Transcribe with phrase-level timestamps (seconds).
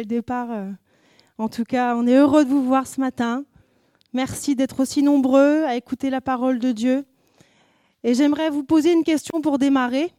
[0.00, 0.50] le départ.
[0.50, 0.70] euh,
[1.38, 3.44] En tout cas, on est heureux de vous voir ce matin.
[4.12, 7.04] Merci d'être aussi nombreux à écouter la parole de Dieu.
[8.02, 10.12] Et j'aimerais vous poser une question pour démarrer.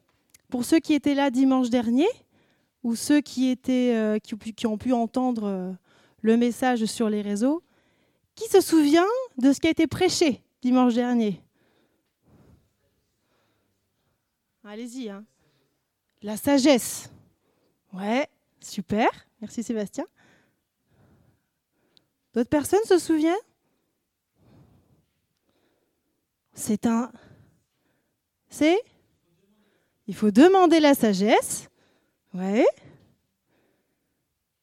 [0.50, 2.08] Pour ceux qui étaient là dimanche dernier,
[2.84, 4.18] ou ceux qui, euh,
[4.66, 5.72] ont pu entendre euh,
[6.22, 7.62] le message sur les réseaux,
[8.36, 9.08] qui se souvient
[9.38, 11.42] de ce qui a été prêché dimanche dernier?
[14.64, 15.10] Allez-y.
[15.10, 15.24] Hein.
[16.22, 17.12] La sagesse.
[17.94, 18.28] Ouais,
[18.60, 19.10] super.
[19.42, 20.06] Merci Sébastien.
[22.34, 23.36] D'autres personnes se souviennent?
[26.54, 27.12] C'est un.
[28.50, 28.80] C'est
[30.08, 31.70] Il faut demander la sagesse.
[32.34, 32.66] Ouais.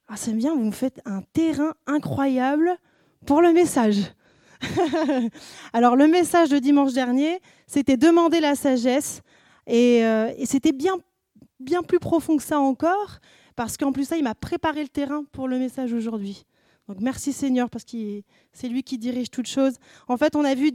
[0.07, 2.79] Ah, c'est bien, vous me faites un terrain incroyable
[3.27, 4.15] pour le message.
[5.73, 9.23] Alors, le message de dimanche dernier, c'était demander la sagesse.
[9.67, 13.19] Et, euh, c'était bien plus profond que ça encore,
[13.59, 16.45] parce qu'en plus, ça, il m'a préparé le terrain pour le message aujourd'hui.
[16.87, 18.23] Donc, merci Seigneur, parce que
[18.53, 19.75] c'est lui qui dirige toutes choses.
[20.07, 20.71] En fait, on a vu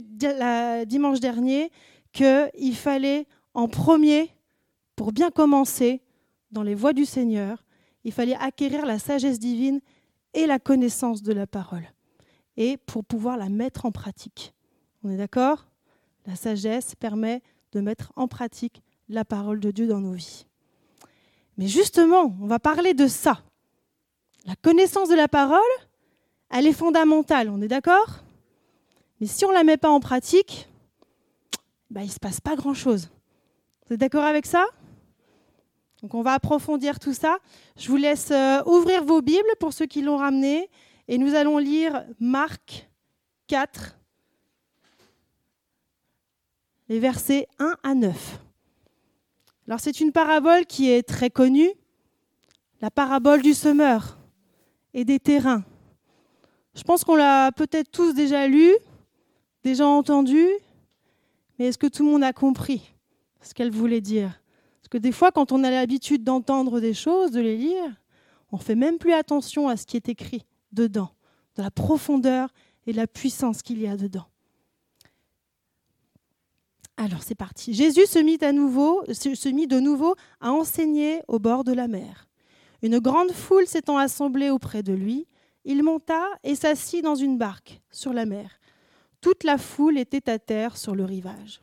[0.86, 1.70] dimanche dernier
[2.12, 4.28] qu'il fallait en premier,
[4.96, 6.02] pour bien commencer
[6.50, 7.64] dans les voies du Seigneur,
[8.04, 9.80] il fallait acquérir la sagesse divine
[10.34, 11.88] et la connaissance de la parole.
[12.58, 14.52] Et pour pouvoir la mettre en pratique.
[15.02, 15.70] On est d'accord?
[16.26, 17.40] La sagesse permet
[17.72, 20.44] de mettre en pratique la parole de Dieu dans nos vies.
[21.56, 23.42] Mais justement, on va parler de ça.
[24.46, 25.60] La connaissance de la parole,
[26.50, 28.22] elle est fondamentale, on est d'accord?
[29.20, 30.68] Mais si on ne la met pas en pratique,
[31.90, 33.10] bah, il ne se passe pas grand-chose.
[33.86, 34.66] Vous êtes d'accord avec ça?
[36.02, 37.38] Donc on va approfondir tout ça.
[37.76, 40.68] Je vous laisse euh, ouvrir vos Bibles pour ceux qui l'ont ramené
[41.08, 42.90] et nous allons lire Marc
[43.46, 43.98] 4,
[46.88, 48.43] les versets 1 à 9.
[49.66, 51.70] Alors c'est une parabole qui est très connue,
[52.82, 54.18] la parabole du semeur
[54.92, 55.64] et des terrains.
[56.74, 58.70] Je pense qu'on l'a peut-être tous déjà lu,
[59.62, 60.46] déjà entendu,
[61.58, 62.92] mais est-ce que tout le monde a compris
[63.40, 64.40] ce qu'elle voulait dire?
[64.82, 67.90] Parce que des fois, quand on a l'habitude d'entendre des choses, de les lire,
[68.52, 71.10] on ne fait même plus attention à ce qui est écrit dedans,
[71.56, 72.52] de la profondeur
[72.86, 74.26] et de la puissance qu'il y a dedans.
[76.96, 77.74] Alors c'est parti.
[77.74, 81.88] Jésus se mit, à nouveau, se mit de nouveau à enseigner au bord de la
[81.88, 82.26] mer.
[82.82, 85.26] Une grande foule s'étant assemblée auprès de lui,
[85.64, 88.60] il monta et s'assit dans une barque sur la mer.
[89.20, 91.62] Toute la foule était à terre sur le rivage.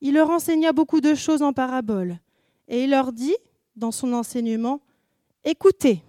[0.00, 2.20] Il leur enseigna beaucoup de choses en paraboles,
[2.68, 3.36] et il leur dit,
[3.74, 4.80] dans son enseignement,
[5.48, 6.02] Écoutez,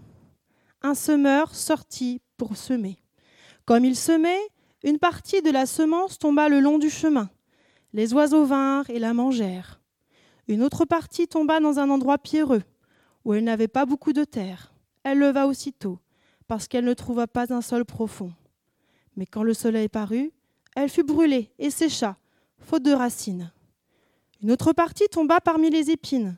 [0.81, 2.97] un semeur sortit pour semer.
[3.65, 4.41] Comme il semait,
[4.83, 7.29] une partie de la semence tomba le long du chemin.
[7.93, 9.79] Les oiseaux vinrent et la mangèrent.
[10.47, 12.63] Une autre partie tomba dans un endroit pierreux,
[13.25, 14.73] où elle n'avait pas beaucoup de terre.
[15.03, 15.99] Elle leva aussitôt,
[16.47, 18.31] parce qu'elle ne trouva pas un sol profond.
[19.15, 20.31] Mais quand le soleil parut,
[20.75, 22.17] elle fut brûlée et sécha,
[22.59, 23.51] faute de racines.
[24.41, 26.37] Une autre partie tomba parmi les épines.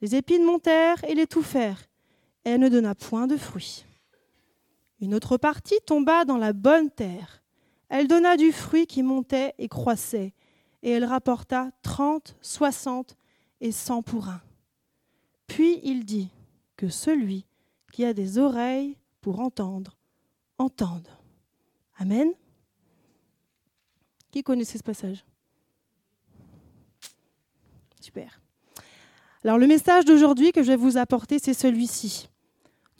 [0.00, 1.86] Les épines montèrent et l'étouffèrent,
[2.44, 3.84] elle ne donna point de fruits.
[5.00, 7.42] Une autre partie tomba dans la bonne terre.
[7.88, 10.32] Elle donna du fruit qui montait et croissait,
[10.86, 13.16] et elle rapporta trente, soixante
[13.60, 14.40] et cent pour un.
[15.48, 16.30] Puis il dit
[16.76, 17.44] que celui
[17.92, 19.96] qui a des oreilles pour entendre,
[20.58, 21.08] entende.
[21.98, 22.30] Amen.
[24.30, 25.24] Qui connaissait ce passage?
[28.00, 28.40] Super.
[29.42, 32.28] Alors le message d'aujourd'hui que je vais vous apporter, c'est celui-ci.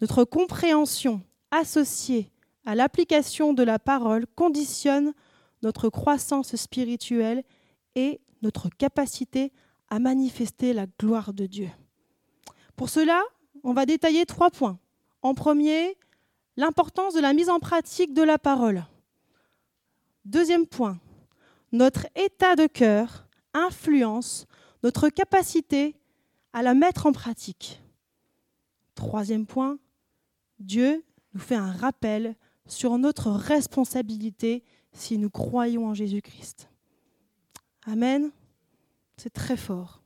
[0.01, 2.33] Notre compréhension associée
[2.65, 5.15] à l'application de la parole conditionne
[5.63, 7.45] notre croissance spirituelle
[7.97, 9.53] et notre capacité
[9.89, 11.71] à manifester la gloire de Dieu.
[12.77, 13.23] Pour cela,
[13.65, 14.79] on va détailler trois points.
[15.23, 15.97] En premier,
[16.57, 18.85] l'importance de la mise en pratique de la parole.
[20.25, 21.01] Deuxième point,
[21.73, 24.47] notre état de cœur influence
[24.83, 25.97] notre capacité
[26.53, 27.83] à la mettre en pratique.
[28.95, 29.79] Troisième point,
[30.59, 34.63] Dieu nous fait un rappel sur notre responsabilité
[34.93, 36.69] si nous croyons en Jésus-Christ.
[37.87, 38.31] Amen.
[39.17, 40.03] C'est très fort.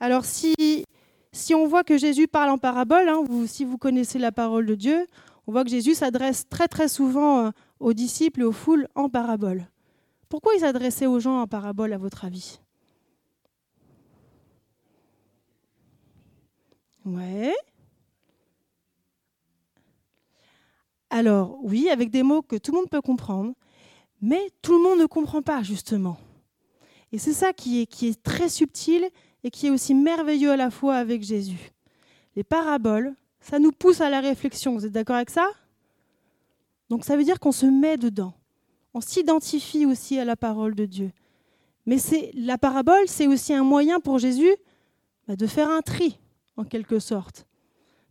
[0.00, 0.54] Alors si,
[1.52, 5.06] on voit que Jésus parle en parabole, hein, si vous connaissez la parole de Dieu,
[5.46, 7.50] on voit que Jésus s'adresse très très souvent euh,
[7.80, 9.66] aux disciples et aux foules en parabole.
[10.28, 12.60] Pourquoi il s'adressait aux gens en parabole à votre avis?
[17.04, 17.54] Ouais.
[21.10, 23.54] Alors, oui, avec des mots que tout le monde peut comprendre,
[24.20, 26.18] mais tout le monde ne comprend pas, justement.
[27.12, 29.08] Et c'est ça qui est, très subtil
[29.44, 31.72] et qui est aussi merveilleux à la fois avec Jésus.
[32.36, 34.74] Les paraboles ça nous pousse à la réflexion.
[34.74, 35.48] Vous êtes d'accord avec ça?
[36.90, 38.34] Donc ça veut dire qu'on se met dedans.
[38.94, 41.12] On s'identifie aussi à la parole de Dieu.
[41.86, 44.54] Mais c'est la parabole, c'est aussi un moyen pour Jésus
[45.26, 46.18] bah, de faire un tri,
[46.56, 47.46] en quelque sorte.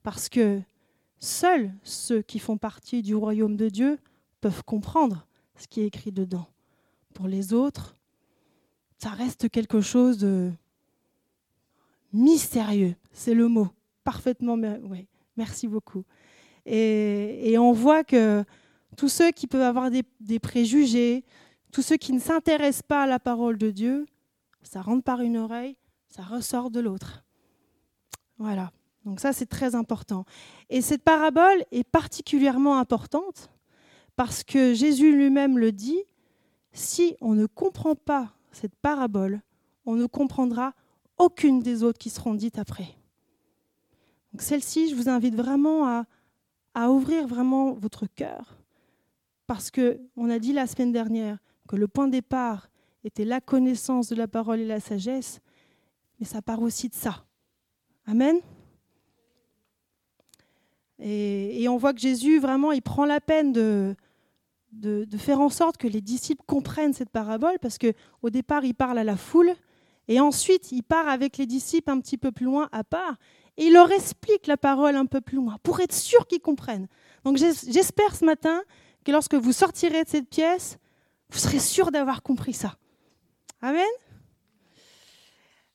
[0.04, 0.62] Parce que
[1.20, 4.00] seuls ceux qui font partie du royaume de Dieu
[4.42, 6.48] peuvent comprendre ce qui est écrit dedans.
[7.14, 7.97] Pour les autres,
[8.98, 10.52] ça reste quelque chose de
[12.14, 12.96] mystérieux.
[13.12, 13.70] C'est le mot.
[14.04, 14.56] Parfaitement.
[14.84, 16.04] Oui, merci beaucoup.
[16.66, 18.44] Et, on voit que
[18.98, 21.24] tous ceux qui peuvent avoir des, des préjugés,
[21.72, 24.06] tous ceux qui ne s'intéressent pas à la parole de Dieu,
[24.64, 25.78] ça rentre par une oreille,
[26.08, 27.24] ça ressort de l'autre.
[28.38, 28.72] Voilà.
[29.06, 30.26] Donc ça, c'est très important.
[30.70, 33.50] Et cette parabole est particulièrement importante
[34.18, 36.04] parce que Jésus lui-même le dit,
[36.74, 39.42] si on ne comprend pas cette parabole,
[39.86, 40.74] on ne comprendra
[41.18, 42.96] aucune des autres qui seront dites après.
[44.32, 46.06] Donc celle-ci, je vous invite vraiment à,
[46.74, 48.58] à ouvrir vraiment votre cœur,
[49.46, 51.38] parce que on a dit la semaine dernière
[51.68, 52.70] que le point de départ
[53.04, 55.40] était la connaissance de la parole et la sagesse,
[56.20, 57.26] mais ça part aussi de ça.
[58.06, 58.38] Amen.
[61.00, 63.96] Et, et on voit que Jésus vraiment, il prend la peine de,
[64.72, 68.98] de, faire en sorte que les disciples comprennent cette parabole, parce qu'au départ, il parle
[68.98, 69.54] à la foule,
[70.08, 73.18] et ensuite, il part avec les disciples un petit peu plus loin à part,
[73.58, 76.88] et il leur explique la parole un peu plus loin, pour être sûr qu'ils comprennent.
[77.24, 78.62] Donc j'espère ce matin
[79.04, 80.78] que lorsque vous sortirez de cette pièce,
[81.30, 82.76] vous serez sûr d'avoir compris ça.
[83.62, 83.84] Amen.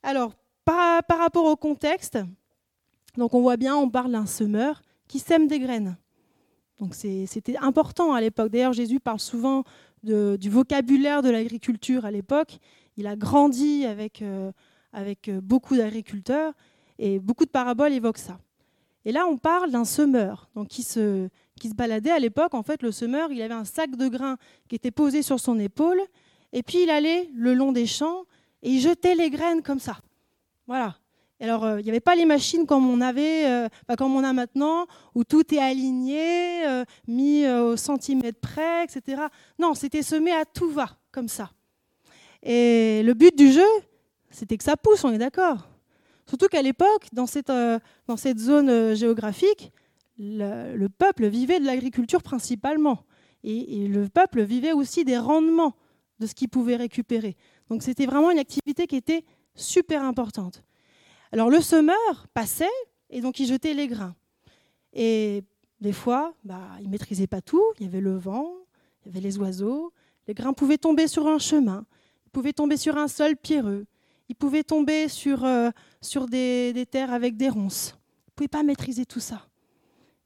[0.03, 0.33] Alors,
[0.65, 2.19] par, par rapport au contexte,
[3.17, 5.97] donc on voit bien, on parle d'un semeur qui sème des graines.
[6.79, 8.51] Donc c'était important à l'époque.
[8.51, 9.65] D'ailleurs, Jésus parle souvent
[10.03, 12.59] du vocabulaire de l'agriculture à l'époque.
[12.97, 14.53] Il a grandi avec, euh,
[14.95, 16.53] euh, beaucoup d'agriculteurs
[16.99, 18.39] et beaucoup de paraboles évoquent ça.
[19.05, 21.29] Et là, on parle d'un semeur qui, se,
[21.59, 22.55] qui se baladait à l'époque.
[22.55, 24.37] En fait, le semeur, il avait un sac de grains
[24.69, 26.01] qui était posé sur son épaule
[26.53, 28.25] et puis il allait le long des champs
[28.63, 29.99] et il jetait les graines comme ça.
[30.67, 30.97] Voilà.
[31.43, 33.69] Alors, euh, il n'y avait pas les machines comme on avait, euh,
[33.99, 34.87] comme on a maintenant,
[35.17, 39.23] où tout est aligné, euh, mis au centimètre près, etc.
[39.59, 41.51] Non, c'était semé à tout va, comme ça.
[42.45, 43.67] Et le but du jeu,
[44.31, 45.69] c'était que ça pousse, on est d'accord.
[46.29, 47.53] Surtout qu'à l'époque, dans cette,
[48.07, 49.73] dans cette zone géographique,
[50.19, 53.05] le, peuple vivait de l'agriculture principalement.
[53.43, 55.75] Et, le peuple vivait aussi des rendements
[56.21, 57.37] de ce qu'il pouvait récupérer.
[57.69, 59.25] Donc c'était vraiment une activité qui était
[59.57, 60.63] super importante.
[61.33, 62.69] Alors le semeur passait
[63.09, 64.15] et donc il jetait les grains.
[64.93, 65.43] Et
[65.81, 67.65] des fois, bah, il ne maîtrisait pas tout.
[67.79, 68.53] Il y avait le vent,
[69.01, 69.93] il y avait les oiseaux.
[70.29, 71.85] Les grains pouvaient tomber sur un chemin,
[72.27, 73.87] ils pouvaient tomber sur un sol pierreux,
[74.29, 75.71] ils pouvaient tomber sur, euh,
[76.31, 77.95] des, terres avec des ronces.
[78.27, 79.49] Ils ne pouvaient pas maîtriser tout ça.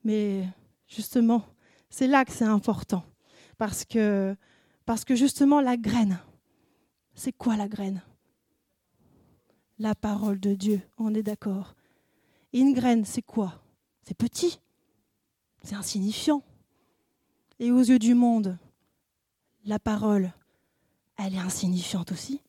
[0.04, 0.44] Mais
[0.86, 1.42] justement,
[1.88, 3.04] c'est là que c'est important.
[3.56, 4.36] Parce que,
[4.84, 6.18] parce que justement, la graine,
[7.14, 8.02] c'est quoi la graine?
[9.78, 11.74] La parole de Dieu, on est d'accord.
[12.52, 13.62] une graine, c'est quoi?
[14.02, 14.60] C'est petit,
[15.62, 16.42] c'est insignifiant.
[17.58, 18.58] Et aux yeux du monde,
[19.64, 20.32] la parole,
[21.16, 22.40] elle est insignifiante aussi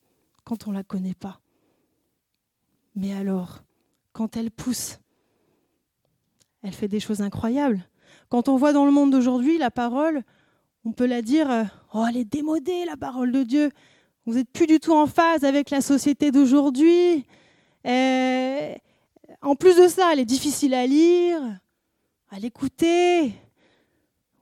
[0.44, 1.40] quand on ne la connaît pas.
[2.94, 3.62] Mais alors,
[4.12, 4.98] quand elle pousse,
[6.62, 7.84] elle fait des choses incroyables.
[8.28, 10.22] Quand on voit dans le monde d'aujourd'hui la parole,
[10.84, 13.70] on peut la dire, euh, oh, elle est démodée, la parole de Dieu.
[14.28, 17.24] Vous n'êtes plus du tout en phase avec la société d'aujourd'hui.
[17.86, 21.40] En plus de ça, elle est difficile à lire,
[22.28, 23.28] à l'écouter.
[23.28, 23.32] Vous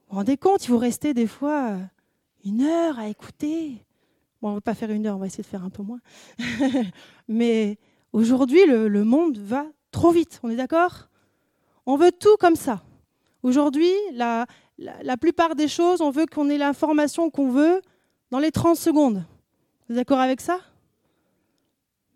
[0.09, 1.77] vous rendez compte, il vous restez des fois
[2.43, 3.85] une heure à écouter.
[4.41, 5.83] Bon, on ne va pas faire une heure, on va essayer de faire un peu
[5.83, 6.01] moins.
[7.29, 7.77] Mais
[8.11, 11.07] aujourd'hui, le, monde va trop vite, on est d'accord?
[11.85, 12.83] On veut tout comme ça.
[13.41, 14.47] Aujourd'hui, la,
[14.79, 17.81] la, la, plupart des choses, on veut qu'on ait l'information qu'on veut
[18.31, 19.23] dans les 30 secondes.
[19.87, 20.59] Vous êtes d'accord avec ça?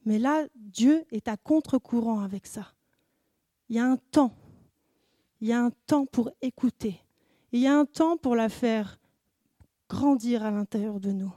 [0.06, 2.74] Mais là, Dieu est à contre-courant avec ça.
[3.70, 4.34] Il y a un temps.
[5.40, 7.00] Il y a un temps pour écouter.
[7.54, 9.00] Il y a un temps pour la faire
[9.90, 11.32] grandir à l'intérieur de nous.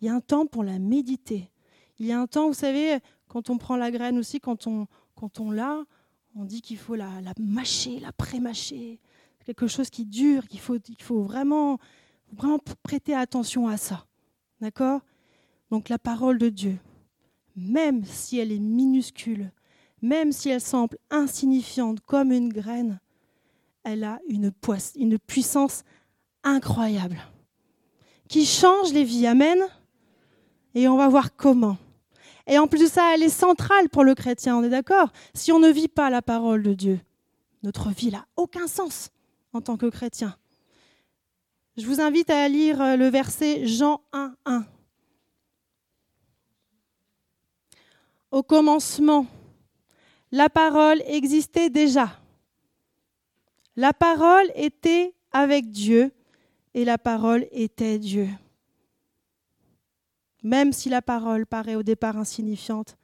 [0.00, 1.50] Il y a un temps pour la méditer.
[1.98, 2.98] Il y a un temps, vous savez,
[3.28, 5.84] quand on prend la graine aussi, quand on, quand on l'a,
[6.34, 9.00] on dit qu'il faut la, mâcher, la pré-mâcher.
[9.44, 11.78] Quelque chose qui dure, qu'il faut, il faut vraiment,
[12.32, 14.06] vraiment prêter attention à ça.
[14.60, 15.00] D'accord?
[15.70, 16.78] Donc la parole de Dieu,
[17.56, 19.52] même si elle est minuscule,
[20.02, 23.00] même si elle semble insignifiante comme une graine,
[23.84, 24.52] elle a une,
[25.18, 25.84] puissance
[26.42, 27.18] incroyable
[28.28, 29.26] qui change les vies.
[29.26, 29.58] Amen.
[30.74, 31.76] Et on va voir comment.
[32.46, 35.12] Et en plus de ça, elle est centrale pour le chrétien, on est d'accord?
[35.34, 37.00] Si on ne vit pas la parole de Dieu,
[37.62, 39.10] notre vie n'a aucun sens
[39.52, 40.36] en tant que chrétien.
[41.76, 44.64] Je vous invite à lire euh, le verset Jean 1, 1.
[48.30, 49.26] Au commencement,
[50.30, 52.20] la parole existait déjà.
[53.76, 56.12] La parole était avec Dieu
[56.74, 58.28] et la parole était Dieu.
[60.42, 62.96] Même si la parole paraît au départ insignifiante,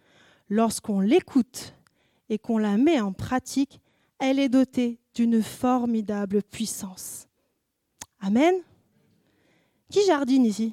[0.48, 1.74] lorsqu'on l'écoute
[2.28, 3.80] et qu'on la met en pratique,
[4.18, 7.26] elle est dotée d'une formidable puissance.
[8.20, 8.54] Amen.
[9.90, 10.72] Qui jardine ici?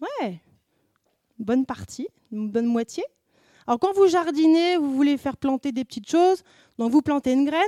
[0.00, 0.40] Ouais,
[1.38, 3.04] bonne partie, une bonne moitié.
[3.66, 6.42] Alors quand vous jardinez, vous voulez faire planter des petites choses,
[6.78, 7.62] donc vous plantez une graine,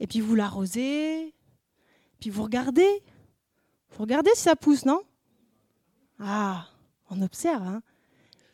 [0.00, 1.34] et puis vous l'arrosez,
[2.20, 3.02] puis vous regardez.
[3.90, 5.02] Vous regardez si ça pousse, non?
[6.20, 6.66] Ah,
[7.10, 7.62] on observe.
[7.62, 7.82] Hein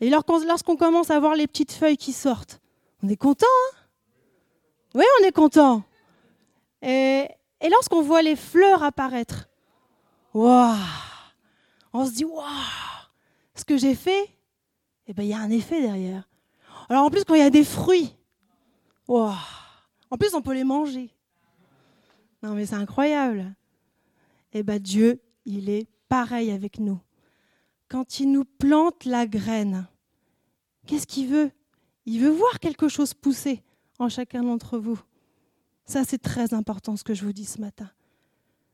[0.00, 2.60] et lorsqu'on commence à voir les petites feuilles qui sortent,
[3.02, 3.46] on est content.
[3.46, 3.78] Hein?
[4.94, 5.82] Oui, on est content.
[6.82, 7.26] Et,
[7.62, 9.48] lorsqu'on voit les fleurs apparaître,
[10.34, 10.76] waouh
[11.92, 12.44] On se dit, waouh
[13.54, 14.28] Ce que j'ai fait,
[15.06, 16.28] eh ben, il y a un effet derrière.
[16.88, 18.14] Alors en plus, quand il y a des fruits,
[19.08, 21.10] En plus, on peut les manger.
[22.42, 23.54] Non, mais c'est incroyable.
[24.52, 27.00] Eh bien, Dieu, il est pareil avec nous.
[27.88, 29.86] Quand il nous plante la graine,
[30.86, 31.50] qu'est-ce qu'il veut?
[32.06, 33.62] Il veut voir quelque chose pousser
[33.98, 35.00] en chacun d'entre vous.
[35.84, 37.90] Ça, c'est très important ce que je vous dis ce matin.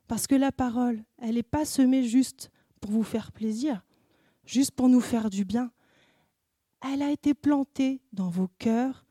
[0.07, 3.83] Parce que la parole, elle n'est pas semée juste pour vous faire plaisir,
[4.45, 5.71] juste pour nous faire du bien.
[6.81, 9.05] Elle a été plantée dans vos cœurs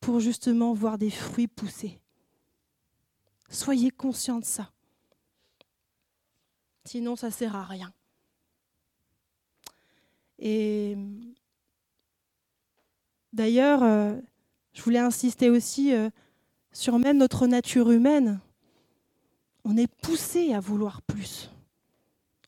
[0.00, 2.00] pour justement voir des fruits pousser.
[3.48, 4.70] Soyez conscients de ça.
[6.84, 7.92] Sinon, ça ne sert à rien.
[10.38, 10.96] Et
[13.32, 14.18] d'ailleurs, euh,
[14.72, 16.10] je voulais insister aussi euh,
[16.72, 18.40] sur même notre nature humaine.
[19.64, 21.50] On est poussé à vouloir plus.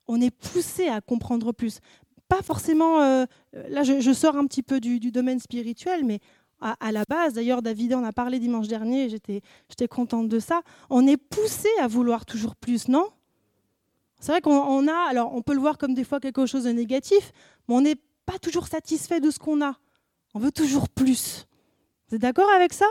[0.09, 1.81] On est poussé à comprendre plus.
[2.29, 3.27] Pas forcément, euh,
[3.69, 6.21] là je, sors un petit peu du, domaine spirituel, mais
[6.61, 11.07] à, la base, d'ailleurs David en a parlé dimanche dernier, j'étais contente de ça, on
[11.07, 13.09] est poussé à vouloir toujours plus, non?
[14.21, 16.71] C'est vrai qu'on a, alors on peut le voir comme des fois quelque chose de
[16.71, 17.33] négatif,
[17.69, 19.77] mais on n'est pas toujours satisfait de ce qu'on a.
[20.33, 21.47] On veut toujours plus.
[22.09, 22.87] Vous êtes d'accord avec ça?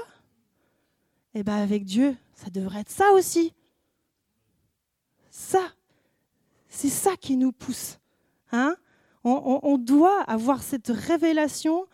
[1.33, 3.53] Eh bien avec Dieu, ça devrait être ça aussi.
[5.31, 5.71] Ça,
[6.69, 7.97] c'est ça qui nous pousse.
[8.51, 8.75] Hein?
[9.23, 11.85] On, doit avoir cette révélation.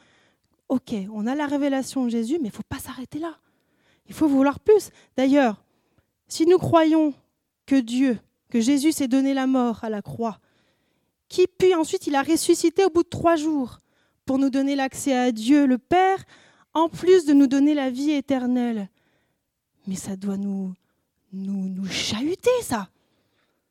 [0.67, 3.37] Ok, on a la révélation de Jésus, mais il ne faut pas s'arrêter là.
[4.07, 4.89] Il faut vouloir plus.
[5.15, 5.63] D'ailleurs,
[6.27, 7.13] si nous croyons
[7.65, 8.19] que Dieu,
[8.49, 10.39] que Jésus s'est donné la mort à la croix,
[11.27, 13.79] qui puis ensuite il a ressuscité au bout de trois jours
[14.25, 16.23] pour nous donner l'accès à Dieu le Père,
[16.73, 18.89] en plus de nous donner la vie éternelle.
[19.87, 20.73] Mais ça doit nous,
[21.33, 22.89] nous, nous chahuter, ça.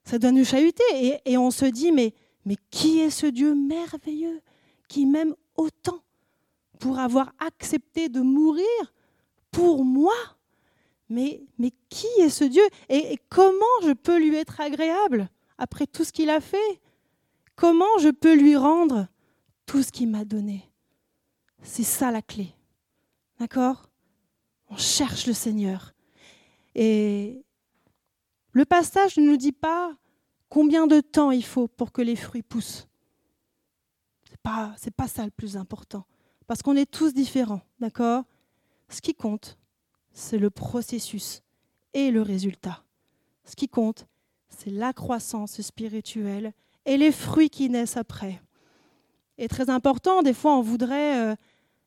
[0.04, 0.82] Ça doit nous chahuter.
[0.94, 2.14] Et, et on se dit, mais,
[2.48, 4.40] mais qui est ce Dieu merveilleux
[4.88, 6.02] qui m'aime autant
[6.78, 8.64] pour avoir accepté de mourir
[9.50, 10.14] pour moi?
[11.10, 11.42] Mais,
[11.90, 12.62] qui est ce Dieu?
[12.88, 15.28] Et, et comment je peux lui être agréable
[15.58, 16.80] après tout ce qu'il a fait?
[17.54, 19.08] Comment je peux lui rendre
[19.66, 20.70] tout ce qu'il m'a donné?
[21.62, 22.54] C'est ça la clé.
[23.38, 23.90] D'accord?
[24.70, 25.92] On cherche le Seigneur.
[26.74, 27.44] Et
[28.52, 29.94] le passage ne nous dit pas
[30.48, 32.88] combien de temps il faut pour que les fruits poussent?
[34.24, 36.04] Ce n'est pas, pas ça le plus important.
[36.46, 38.24] Parce qu'on est tous différents, d'accord?
[38.88, 39.58] Ce qui compte,
[40.12, 41.42] c'est le processus
[41.94, 42.82] et le résultat.
[43.44, 44.06] Ce qui compte,
[44.48, 46.52] c'est la croissance spirituelle
[46.84, 48.40] et les fruits qui naissent après.
[49.36, 51.34] Et très important, des fois on voudrait euh,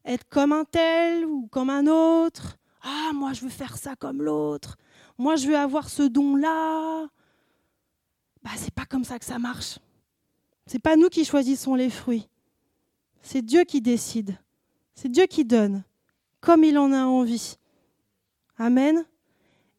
[0.05, 2.57] être comme un tel ou comme un autre.
[2.81, 4.77] Ah, moi je veux faire ça comme l'autre.
[5.17, 7.07] Moi je veux avoir ce don-là.
[8.43, 9.79] Bah, c'est pas comme ça que ça marche.
[10.65, 12.27] C'est pas nous qui choisissons les fruits.
[13.21, 14.37] C'est Dieu qui décide.
[14.95, 15.83] C'est Dieu qui donne,
[16.39, 17.57] comme il en a envie.
[18.57, 19.05] Amen.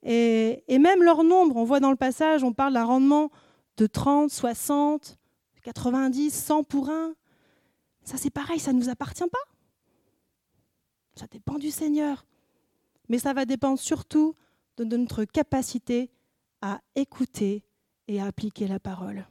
[0.03, 3.31] Et, et même leur nombre, on voit dans le passage, on parle d'un rendement
[3.77, 5.17] de 30, 60,
[5.63, 7.15] 90, 100 pour un.
[8.05, 9.53] Ça c'est pareil, ça ne nous appartient pas.
[11.15, 12.27] Ça dépend du Seigneur.
[13.09, 14.35] Mais ça va dépendre surtout
[14.77, 16.11] de notre capacité
[16.61, 17.65] à écouter
[18.13, 19.27] et à appliquer la parole.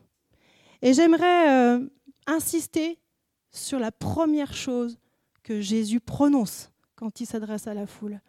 [0.81, 1.88] Et j'aimerais euh,
[2.25, 3.00] insister
[3.51, 4.97] sur la première chose
[5.43, 8.19] que Jésus prononce quand il s'adresse à la foule.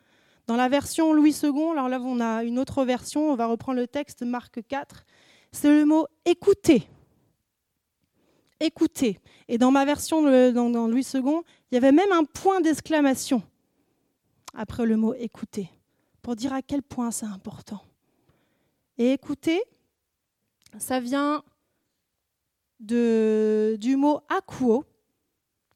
[0.46, 3.78] Dans la version Louis II, alors là on a une autre version, on va reprendre
[3.78, 5.04] le texte Marc 4,
[5.52, 6.82] c'est le mot écouter.
[8.60, 9.18] Écouter.
[9.48, 11.20] Et dans ma version dans, Louis II,
[11.70, 13.42] il y avait même un point d'exclamation.
[14.54, 15.70] après le mot écouter,
[16.20, 17.82] pour dire à quel point c'est important.
[18.98, 19.62] Et écouter,
[20.78, 21.44] ça vient
[22.80, 24.84] de, du mot akuo,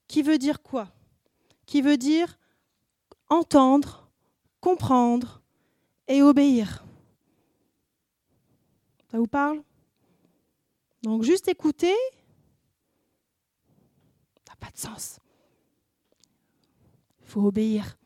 [0.07, 0.91] qui veut dire quoi?
[1.65, 2.37] Qui veut dire
[3.29, 4.09] entendre,
[4.59, 5.41] comprendre
[6.07, 6.85] et obéir.
[9.11, 9.61] Ça vous parle?
[11.03, 11.95] Donc juste écouter,
[14.45, 15.19] ça n'a pas de sens.
[17.21, 17.97] Il faut obéir.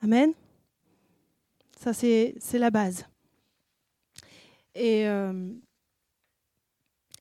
[0.00, 0.32] Amen.
[1.76, 3.04] Ça, c'est la base.
[4.74, 5.52] Et, euh,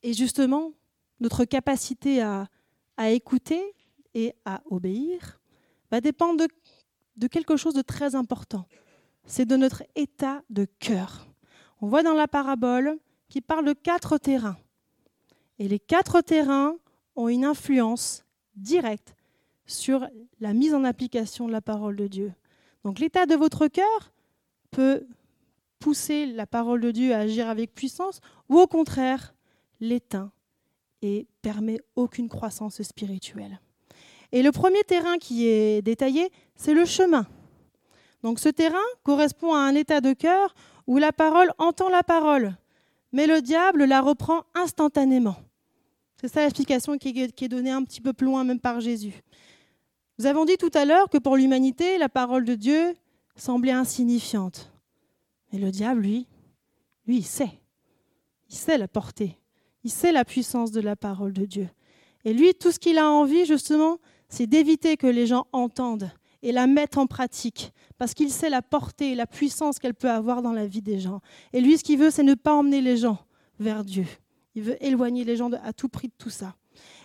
[0.08, 0.72] et justement,
[1.20, 2.48] notre capacité à,
[2.98, 3.62] écouter
[4.14, 5.42] et à obéir
[5.92, 6.48] va dépendre de,
[7.18, 8.70] de quelque chose de très important.
[9.26, 11.28] C'est de notre état de cœur.
[11.82, 12.98] On voit dans la parabole
[13.28, 14.56] qu'il parle de quatre terrains.
[15.60, 16.78] Et les quatre terrains
[17.18, 18.24] ont une influence
[18.56, 19.14] directe
[19.66, 20.08] sur
[20.40, 22.34] la mise en application de la parole de Dieu.
[22.86, 24.14] Donc l'état de votre cœur
[24.72, 25.06] peut
[25.80, 29.34] pousser la parole de Dieu à agir avec puissance ou au contraire
[29.80, 30.32] l'éteint
[31.02, 33.60] et permet aucune croissance spirituelle.
[34.32, 37.26] Et le premier terrain qui est détaillé, c'est le chemin.
[38.24, 40.54] Donc ce terrain correspond à un état de cœur
[40.86, 42.56] où la parole entend la parole,
[43.12, 45.36] mais le diable la reprend instantanément.
[46.20, 49.14] C'est ça l'explication qui est donnée un petit peu plus loin même par Jésus.
[50.20, 52.96] Nous avons dit tout à l'heure que pour l'humanité, la parole de Dieu
[53.36, 54.72] semblait insignifiante.
[55.52, 56.28] Mais le diable, lui,
[57.06, 57.60] lui, il sait.
[58.50, 59.38] Il sait la portée.
[59.88, 61.70] Il sait la puissance de la parole de Dieu.
[62.26, 66.52] Et lui, tout ce qu'il a envie, justement, c'est d'éviter que les gens entendent et
[66.52, 70.42] la mettent en pratique, parce qu'il sait la portée et la puissance qu'elle peut avoir
[70.42, 71.22] dans la vie des gens.
[71.54, 73.18] Et lui, ce qu'il veut, c'est ne pas emmener les gens
[73.62, 74.06] vers Dieu.
[74.56, 76.58] Il veut éloigner les gens à tout prix de tout ça.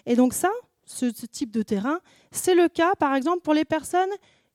[0.05, 0.51] Et donc ça,
[0.85, 2.01] ce, ce type de terrain,
[2.33, 4.11] c'est le cas, par exemple, pour les personnes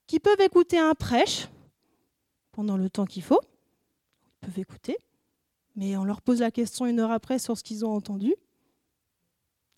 [0.06, 1.48] qui peuvent écouter un prêche
[2.52, 3.40] pendant le temps qu'il faut,
[4.42, 4.98] ils peuvent écouter,
[5.78, 8.34] mais on leur pose la question une heure après sur ce qu'ils ont entendu.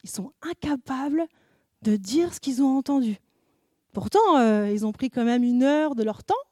[0.03, 1.27] Ils sont incapables
[1.83, 3.19] de dire ce qu'ils ont entendu.
[3.93, 6.43] Pourtant, euh, ils ont pris quand même une heure de leur temps,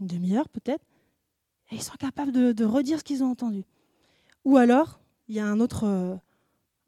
[0.00, 0.82] une demi-heure peut-être,
[1.70, 3.64] et ils sont capables de, redire ce qu'ils ont entendu.
[4.46, 6.16] Ou alors, il y a un autre, euh,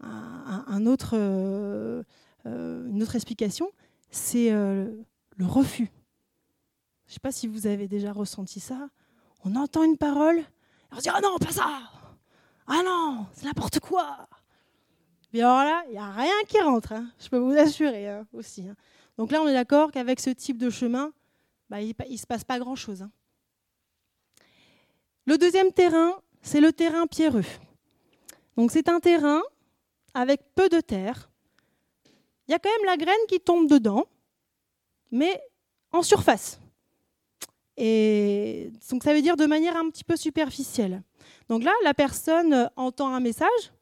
[0.00, 2.02] un, autre, euh,
[2.46, 3.70] une autre explication,
[4.10, 5.90] c'est le refus.
[7.04, 8.88] Je ne sais pas si vous avez déjà ressenti ça.
[9.44, 10.42] On entend une parole,
[10.92, 11.80] on se dit Ah non, pas ça
[12.66, 14.28] Ah non, c'est n'importe quoi
[15.32, 17.06] Mais alors là, il n'y a rien qui rentre, hein.
[17.18, 18.68] je peux vous assurer hein, aussi.
[18.68, 18.76] Hein.
[19.18, 21.12] Donc là, on est d'accord qu'avec ce type de chemin,
[21.68, 23.06] bah, il ne se passe pas grand-chose.
[25.26, 27.44] Le deuxième terrain, c'est le terrain pierreux.
[28.56, 29.42] Donc c'est un terrain
[30.14, 31.30] avec peu de terre.
[32.46, 34.06] Il y a quand même la graine qui tombe dedans,
[35.10, 35.40] mais
[35.92, 36.59] en surface.
[37.82, 41.02] Et donc ça veut dire de manière un petit peu superficielle.
[41.48, 43.72] Donc là, la personne entend un message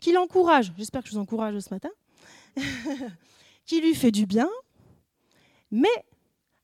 [0.00, 0.72] qui l'encourage.
[0.78, 1.90] J'espère que je vous encourage ce matin.
[3.66, 4.48] qui lui fait du bien,
[5.70, 5.88] mais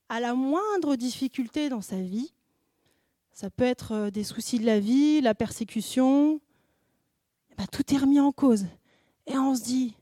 [0.08, 2.32] à la moindre difficulté dans sa vie,
[3.32, 6.40] ça peut être euh, des soucis de la vie, la persécution,
[7.50, 8.66] eh ben, tout est remis en cause.
[9.26, 9.94] Et on se dit,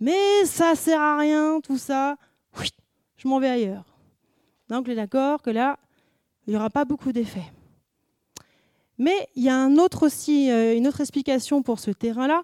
[0.00, 2.16] mais ça sert à rien, tout ça,
[2.58, 2.70] oui,
[3.16, 3.84] je m'en vais ailleurs.
[4.68, 5.78] Donc, on est d'accord que là,
[6.48, 7.52] il n'y aura pas beaucoup d'effets.
[8.96, 12.42] Mais il y a un autre aussi, euh, une autre explication pour ce terrain-là,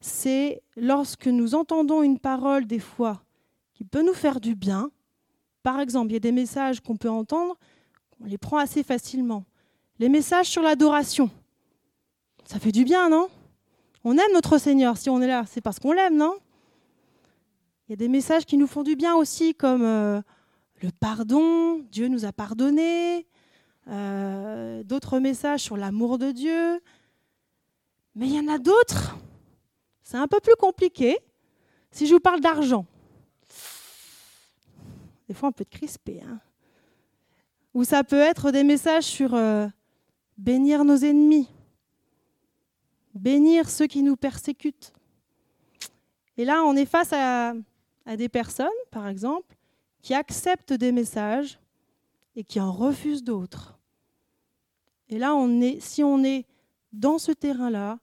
[0.00, 3.22] c'est lorsque nous entendons une parole des fois
[3.74, 4.90] qui peut nous faire du bien,
[5.62, 7.58] par exemple, il y a des messages qu'on peut entendre,
[8.22, 9.44] on les prend assez facilement.
[9.98, 11.30] Les messages sur l'adoration,
[12.44, 13.28] ça fait du bien, non?
[14.02, 14.96] On aime notre Seigneur.
[14.96, 16.36] Si on est là, c'est parce qu'on l'aime, non?
[17.86, 20.22] Il y a des messages qui nous font du bien aussi, comme euh,
[20.80, 23.26] le pardon, Dieu nous a pardonné,
[23.88, 26.80] euh, d'autres messages sur l'amour de Dieu.
[28.14, 29.16] Mais il y en a d'autres,
[30.02, 31.18] c'est un peu plus compliqué.
[31.90, 32.86] Si je vous parle d'argent,
[35.28, 36.20] des fois, on peut être crispé.
[36.22, 36.40] Hein.
[37.74, 39.66] Ou ça peut être des messages sur euh,
[40.36, 41.48] bénir nos ennemis,
[43.14, 44.92] bénir ceux qui nous persécutent.
[46.36, 47.54] Et là, on est face à,
[48.16, 49.56] des personnes, par exemple,
[50.02, 51.58] qui acceptent des messages
[52.36, 53.71] et qui en refusent d'autres.
[55.12, 56.46] Et là, est, si on est
[56.92, 57.98] dans ce terrain-là,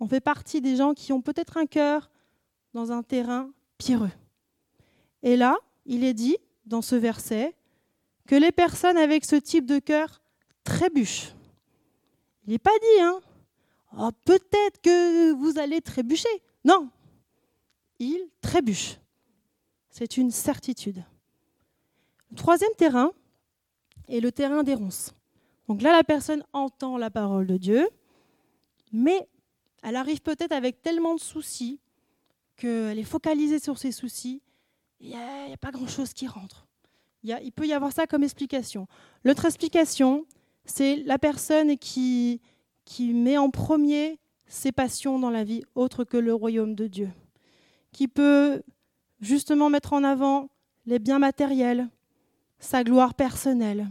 [0.00, 2.10] on fait partie des gens qui ont peut-être un cœur
[2.72, 4.12] dans un terrain pierreux.
[5.22, 7.56] Et là, il est dit, dans ce verset
[8.26, 10.22] que les personnes avec ce type de cœur
[10.62, 11.34] trébuchent.
[12.46, 13.20] Il n'est pas dit, hein
[13.98, 16.28] oh, Peut-être que vous allez trébucher.
[16.64, 16.88] Non,
[17.98, 18.98] il trébuche.
[19.90, 21.04] C'est une certitude.
[22.30, 23.12] Le troisième terrain,
[24.08, 25.14] et le terrain des ronces.
[25.68, 27.88] Donc là, la personne entend la parole de Dieu,
[28.92, 29.28] mais
[29.82, 31.80] elle arrive peut-être avec tellement de soucis
[32.56, 34.42] qu'elle est focalisée sur ses soucis.
[35.00, 36.66] Il n'y a, pas grand-chose qui rentre.
[37.24, 38.86] Il, peut y avoir ça comme explication.
[39.24, 40.26] L'autre explication,
[40.64, 42.40] c'est la personne qui,
[42.84, 47.10] qui met en premier ses passions dans la vie, autre que le royaume de Dieu,
[47.90, 48.62] qui peut
[49.20, 50.50] justement mettre en avant
[50.84, 51.88] les biens matériels,
[52.58, 53.90] sa gloire personnelle,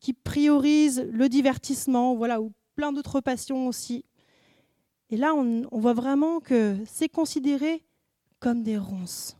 [0.00, 4.04] qui priorise le divertissement, voilà, ou plein d'autres passions aussi.
[5.10, 7.84] Et là, on, voit vraiment que c'est considéré
[8.38, 9.36] comme des ronces.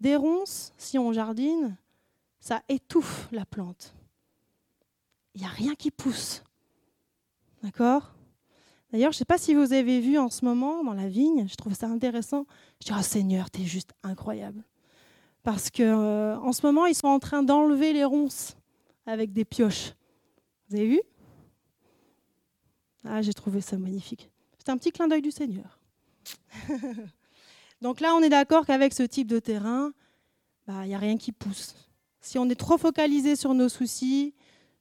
[0.00, 1.76] Des ronces, si on jardine,
[2.40, 3.94] ça étouffe la plante.
[5.34, 6.42] Il n'y a rien qui pousse.
[7.62, 8.14] D'accord?
[8.92, 11.48] D'ailleurs, je ne sais pas si vous avez vu en ce moment dans la vigne,
[11.48, 12.44] je trouve ça intéressant.
[12.80, 14.62] Je dis, oh Seigneur, tu es juste incroyable.
[15.42, 18.56] Parce qu'en euh, en ce moment, ils sont en train d'enlever les ronces
[19.06, 19.92] avec des pioches.
[20.68, 21.00] Vous avez vu?
[23.04, 24.30] Ah, j'ai trouvé ça magnifique.
[24.58, 25.80] C'est un petit clin d'œil du Seigneur.
[27.82, 29.92] Donc là, on est d'accord qu'avec ce type de terrain,
[30.66, 31.74] bah, il n'y a rien qui pousse.
[32.20, 34.34] Si on est trop focalisé sur nos soucis,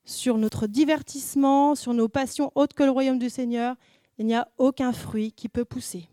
[0.06, 3.76] sur notre divertissement, sur nos passions autres que le royaume du Seigneur,
[4.20, 6.08] il n'y a aucun fruit qui peut pousser.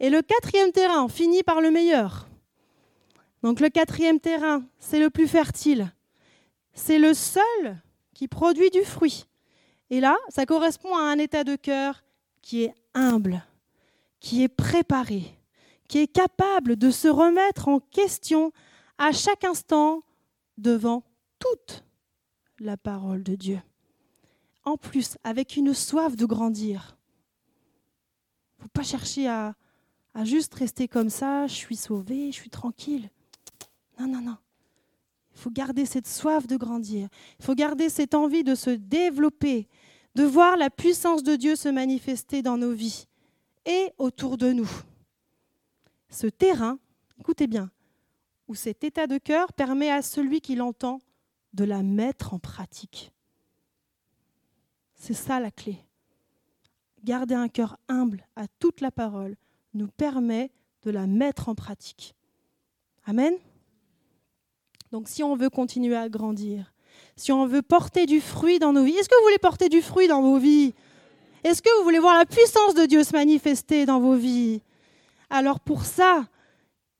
[0.00, 2.28] Et le quatrième terrain finit par le meilleur.
[3.42, 5.92] Donc le quatrième terrain, c'est le plus fertile.
[6.76, 7.82] C'est le seul
[8.14, 9.26] qui produit du fruit.
[9.90, 12.04] Et là, ça correspond à un état de cœur
[12.42, 13.44] qui est humble,
[14.20, 15.38] qui est préparé,
[15.88, 18.52] qui est capable de se remettre en question
[18.98, 20.02] à chaque instant
[20.58, 21.02] devant
[21.38, 21.82] toute
[22.60, 23.60] la parole de Dieu.
[24.64, 26.98] En plus, avec une soif de grandir.
[28.58, 29.54] Il ne faut pas chercher à,
[30.14, 33.10] à juste rester comme ça, je suis sauvé, je suis tranquille.
[33.98, 34.36] Non, non, non.
[35.36, 37.08] Il faut garder cette soif de grandir.
[37.38, 39.68] Il faut garder cette envie de se développer,
[40.14, 43.04] de voir la puissance de Dieu se manifester dans nos vies
[43.66, 44.70] et autour de nous.
[46.08, 46.78] Ce terrain,
[47.20, 47.70] écoutez bien,
[48.48, 51.00] où cet état de cœur permet à celui qui l'entend
[51.52, 53.12] de la mettre en pratique.
[54.94, 55.76] C'est ça la clé.
[57.04, 59.36] Garder un cœur humble à toute la parole
[59.74, 60.50] nous permet
[60.82, 62.14] de la mettre en pratique.
[63.04, 63.34] Amen.
[64.92, 66.72] Donc si on veut continuer à grandir,
[67.16, 69.82] si on veut porter du fruit dans nos vies, est-ce que vous voulez porter du
[69.82, 70.74] fruit dans vos vies?
[71.44, 74.60] Est-ce que vous voulez voir la puissance de Dieu se manifester dans vos vies?
[75.30, 76.26] Alors pour ça,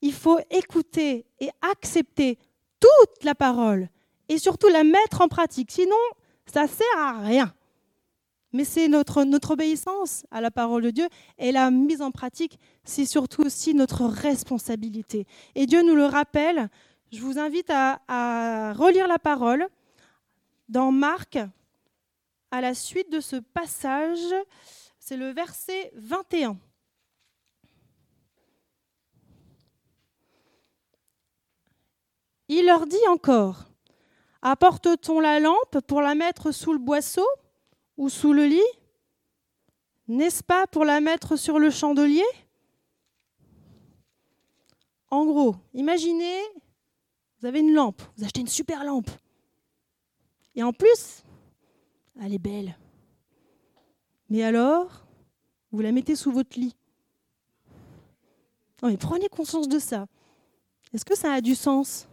[0.03, 2.38] il faut écouter et accepter
[2.81, 3.88] toute la parole
[4.29, 5.70] et surtout la mettre en pratique.
[5.70, 5.96] Sinon,
[6.46, 7.53] ça ne sert à rien.
[8.53, 12.59] Mais c'est notre, notre obéissance à la parole de Dieu et la mise en pratique,
[12.85, 15.27] c'est surtout aussi notre responsabilité.
[15.55, 16.70] Et Dieu nous le rappelle.
[17.12, 19.69] Je vous invite à, relire la parole
[20.69, 21.38] dans Marc,
[22.51, 24.35] à la suite de ce passage.
[24.99, 26.59] C'est le verset 21.
[32.49, 33.66] Il leur dit encore,
[34.42, 37.27] Apporte-t-on la lampe pour la mettre sous le boisseau
[37.97, 38.61] ou sous le lit?
[40.09, 42.23] N'est-ce pas pour la mettre sur le chandelier?
[45.11, 46.40] En gros, imaginez,
[47.46, 49.09] vous avez une lampe, vous achetez une super lampe.
[50.56, 51.22] Et en plus,
[52.20, 52.76] elle est belle.
[54.28, 55.06] Mais alors,
[55.70, 56.74] vous la mettez sous votre lit.
[58.82, 60.09] Non mais prenez conscience de ça.
[60.92, 62.09] Est-ce que ça a du sens?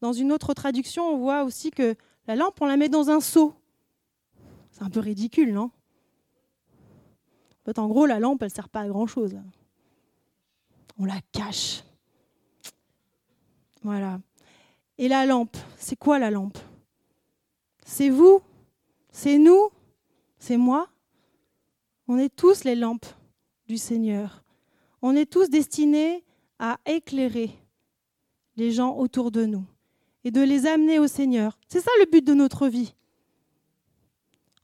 [0.00, 1.96] Dans une autre traduction, on voit aussi que
[2.28, 3.52] la lampe, on la met dans un seau.
[4.70, 5.72] C'est un peu ridicule, non?
[7.66, 9.40] En en gros, la lampe, elle ne sert pas à grand-chose.
[11.00, 11.82] On la cache.
[13.82, 14.20] Voilà.
[14.98, 16.58] Et la lampe, c'est quoi la lampe?
[17.84, 18.40] C'est vous?
[19.10, 19.70] C'est nous?
[20.38, 20.88] C'est moi?
[22.08, 23.06] On est tous les lampes
[23.66, 24.42] du Seigneur.
[25.00, 26.24] On est tous destinés
[26.58, 27.50] à éclairer
[28.56, 29.64] les gens autour de nous
[30.24, 31.58] et de les amener au Seigneur.
[31.68, 32.94] C'est ça le but de notre vie.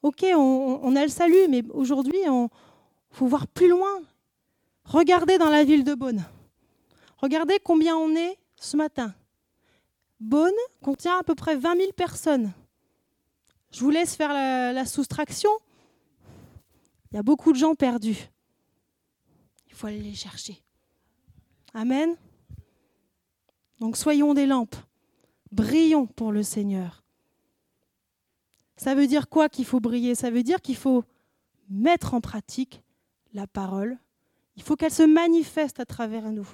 [0.03, 2.49] Ok, on, a le salut, mais aujourd'hui, il
[3.11, 4.01] faut voir plus loin.
[4.85, 6.25] Regardez dans la ville de Beaune.
[7.17, 9.15] Regardez combien on est ce matin.
[10.21, 10.51] Beaune
[10.83, 12.53] contient à peu près 20 000 personnes.
[13.71, 15.51] Je vous laisse faire la, la soustraction.
[17.11, 18.29] Il y a beaucoup de gens perdus.
[19.69, 20.63] Il faut aller les chercher.
[21.75, 22.17] Amen.
[23.79, 24.77] Donc soyons des lampes.
[25.53, 27.05] Brillons pour le Seigneur.
[28.77, 30.15] Ça veut dire quoi qu'il faut briller?
[30.15, 31.05] Ça veut dire qu'il faut
[31.69, 32.83] mettre en pratique
[33.33, 33.99] la parole.
[34.57, 36.49] Il faut qu'elle se manifeste à travers nous,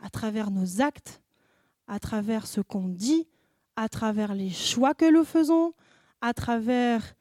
[0.00, 1.20] à travers nos actes,
[1.88, 3.26] à travers ce qu'on dit,
[3.74, 5.74] à travers les choix que nous faisons,
[6.20, 7.14] à travers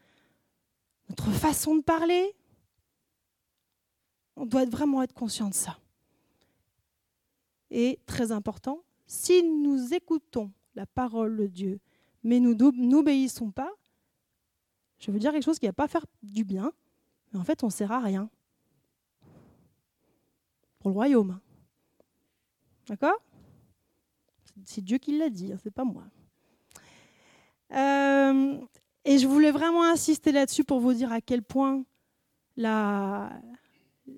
[1.09, 2.35] notre façon de parler.
[4.35, 5.79] On doit vraiment être conscient de ça.
[7.71, 11.79] Et très important, si nous écoutons la parole de Dieu,
[12.23, 13.71] mais nous n'obéissons pas,
[14.99, 16.71] je veux dire quelque chose qui ne va pas faire du bien,
[17.31, 18.29] mais en fait, on ne sert à rien.
[20.79, 21.39] Pour le royaume.
[22.87, 23.21] D'accord?
[24.65, 26.03] C'est Dieu qui l'a dit, hein, c'est pas moi.
[27.73, 28.57] Euh,
[29.05, 31.83] et je voulais vraiment insister là-dessus pour vous dire à quel point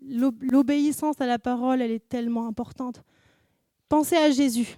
[0.01, 3.03] l'obéissance à la parole, elle est tellement importante.
[3.87, 4.77] Pensez à Jésus.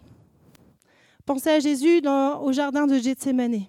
[1.26, 3.66] Pensez à Jésus au jardin de Gethsemane.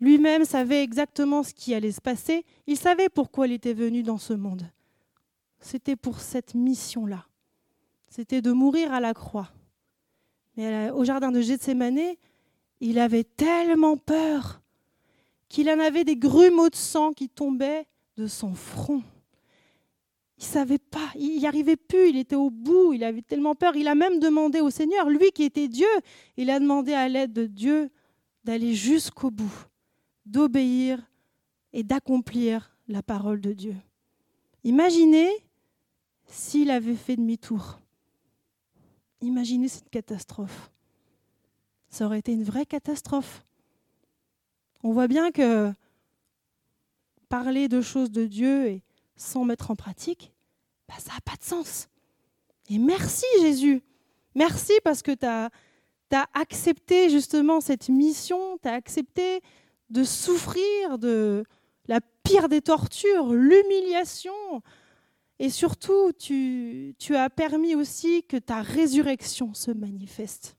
[0.00, 2.44] Lui-même savait exactement ce qui allait se passer.
[2.66, 4.68] Il savait pourquoi il était venu dans ce monde.
[5.60, 7.26] C'était pour cette mission-là.
[8.08, 9.50] C'était de mourir à la croix.
[10.56, 12.14] Mais au jardin de Gethsemane,
[12.80, 14.60] il avait tellement peur
[15.48, 17.86] qu'il en avait des grumeaux de sang qui tombaient
[18.16, 19.02] de son front.
[20.38, 23.76] Il savait pas, il n'y arrivait plus, il était au bout, il avait tellement peur.
[23.76, 25.86] Il a même demandé au Seigneur, lui qui était Dieu,
[26.36, 27.90] il a demandé à l'aide de Dieu
[28.42, 29.68] d'aller jusqu'au bout,
[30.26, 31.00] d'obéir
[31.72, 33.76] et d'accomplir la parole de Dieu.
[34.64, 35.30] Imaginez
[36.26, 37.78] s'il avait fait demi-tour.
[39.24, 40.70] Imaginez cette catastrophe.
[41.88, 43.42] Ça aurait été une vraie catastrophe.
[44.82, 45.72] On voit bien que
[47.30, 48.82] parler de choses de Dieu et
[49.16, 50.32] sans mettre en pratique,
[50.88, 51.88] bah, ça n'a pas de sens.
[52.68, 53.82] Et merci Jésus.
[54.34, 55.48] Merci parce que tu as,
[56.12, 59.40] as, accepté justement cette mission, tu as accepté
[59.88, 61.44] de souffrir de
[61.88, 64.62] la pire des tortures, l'humiliation.
[65.38, 70.56] Et surtout, tu, as permis aussi que ta résurrection se manifeste.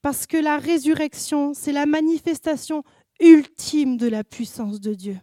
[0.00, 2.82] Parce que la résurrection, c'est la manifestation
[3.20, 5.18] ultime de la puissance de Dieu.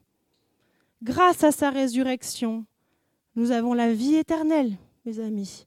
[1.02, 2.66] Grâce à sa résurrection,
[3.36, 5.66] nous avons la vie éternelle, mes amis.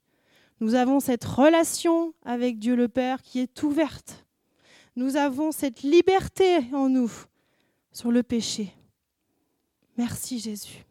[0.60, 4.24] Nous avons cette relation avec Dieu le Père qui est ouverte.
[4.94, 7.10] Nous avons cette liberté en nous
[7.92, 8.72] sur le péché.
[9.96, 10.84] Merci Jésus.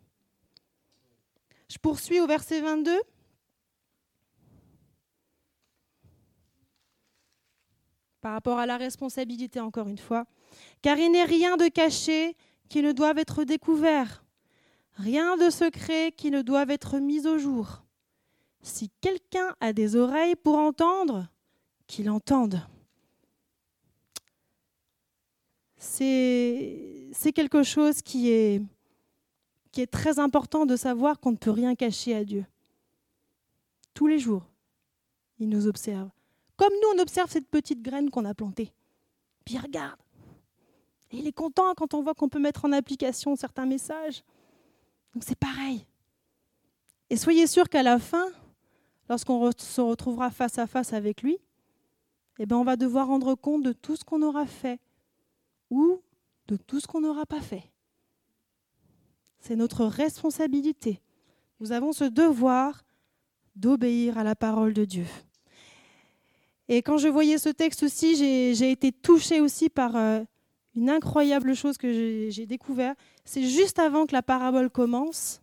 [1.72, 3.02] Je poursuis au verset 22.
[8.20, 10.26] Par rapport à la responsabilité, encore une fois.
[10.82, 12.36] Car il n'est rien de caché
[12.68, 14.26] qui ne doive être découvert
[14.96, 17.84] Rien de secret qui ne doive être mis au jour.
[18.62, 21.30] Si quelqu'un a des oreilles pour entendre,
[21.88, 22.68] qu'il entende.
[25.78, 28.62] C'est quelque chose qui est,
[29.72, 32.46] qui est très important de savoir qu'on ne peut rien cacher à Dieu.
[33.94, 34.44] Tous les jours,
[35.40, 36.10] il nous observe.
[36.58, 38.72] Comme nous, on observe cette petite graine qu'on a plantée.
[39.46, 40.00] Puis il regarde.
[41.12, 44.24] Il est content quand on voit qu'on peut mettre en application certains messages.
[45.14, 45.86] Donc c'est pareil.
[47.10, 48.28] Et soyez sûr qu'à la fin,
[49.10, 51.38] lorsqu'on se retrouvera face à face avec lui,
[52.40, 54.80] eh ben on va devoir rendre compte de tout ce qu'on aura fait
[55.70, 56.02] ou
[56.48, 57.64] de tout ce qu'on n'aura pas fait.
[59.42, 61.02] C'est notre responsabilité.
[61.60, 62.84] Nous avons ce devoir
[63.56, 65.06] d'obéir à la parole de Dieu.
[66.70, 70.22] Et quand je voyais ce texte aussi, j'ai été touchée aussi par euh,
[70.76, 75.42] une incroyable chose que j'ai découvert, c'est juste avant que la parabole commence,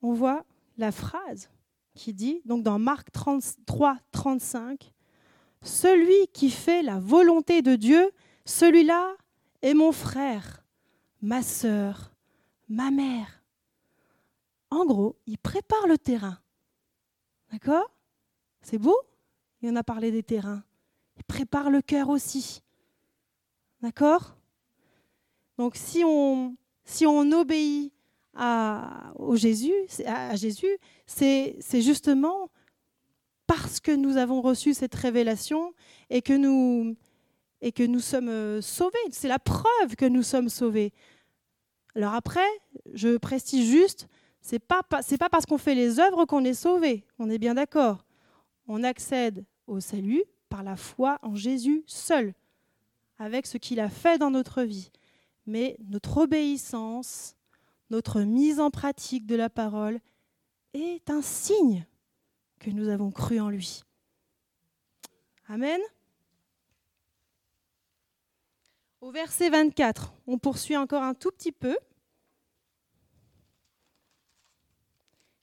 [0.00, 0.44] on voit
[0.78, 1.50] la phrase
[1.94, 4.92] qui dit, donc dans Marc 33, 35,
[5.62, 8.12] Celui qui fait la volonté de Dieu,
[8.44, 9.14] celui-là
[9.60, 10.64] est mon frère,
[11.20, 12.11] ma sœur,
[12.72, 13.42] ma mère.
[14.70, 16.38] En gros, il prépare le terrain.
[17.50, 17.90] D'accord?
[18.62, 18.96] C'est beau?
[19.60, 20.64] Il en a parlé des terrains.
[21.16, 22.62] Il prépare le cœur aussi.
[23.82, 24.36] D'accord?
[25.58, 26.56] Donc si on,
[27.32, 27.92] obéit
[28.34, 29.74] à, au Jésus,
[30.06, 30.34] à
[31.06, 32.50] c'est justement
[33.46, 35.74] parce que nous avons reçu cette révélation
[36.08, 36.96] et que nous,
[37.60, 38.96] et que nous sommes euh, sauvés.
[39.10, 40.94] C'est la preuve que nous sommes sauvés.
[41.94, 42.48] Alors après,
[42.94, 44.08] je précise juste,
[44.40, 47.04] c'est pas pas parce qu'on fait les œuvres qu'on est sauvé.
[47.18, 48.04] On est bien d'accord.
[48.66, 52.34] On accède au salut par la foi en Jésus seul
[53.18, 54.90] avec ce qu'il a fait dans notre vie.
[55.46, 57.36] Mais notre obéissance,
[57.90, 60.00] notre mise en pratique de la parole
[60.74, 61.86] est un signe
[62.58, 63.82] que nous avons cru en lui.
[65.48, 65.80] Amen.
[69.02, 71.76] Au verset 24, on poursuit encore un tout petit peu.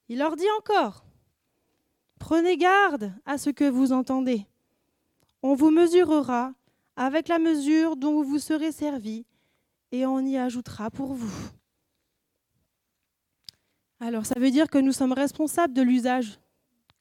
[0.08, 1.04] Il leur dit encore,
[2.20, 4.48] prenez garde à ce que vous entendez.
[5.44, 6.54] On vous mesurera
[6.96, 9.26] avec la mesure dont vous vous serez servi,
[9.92, 11.50] et on y ajoutera pour vous.
[14.00, 16.40] Alors ça veut dire que nous sommes responsables de l'usage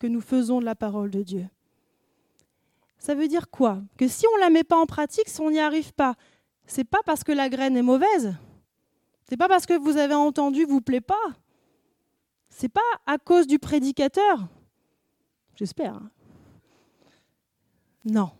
[0.00, 1.48] que nous faisons de la parole de Dieu.
[2.98, 3.80] Ça veut dire quoi?
[3.96, 6.16] Que si on ne la met pas en pratique, si on n'y arrive pas,
[6.68, 8.36] c'est pas parce que la graine est mauvaise.
[9.28, 11.14] C'est pas parce que vous avez entendu vous plaît pas.
[12.50, 14.46] C'est pas à cause du prédicateur.
[15.56, 15.94] J'espère.
[15.94, 16.10] Hein.
[18.04, 18.30] Non.